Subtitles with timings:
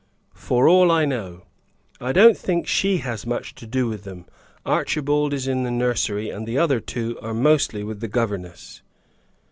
[0.33, 1.43] "For all I know.
[1.99, 4.25] I don't think she has much to do with them.
[4.65, 8.81] Archibald is in the nursery, and the other two are mostly with the governess."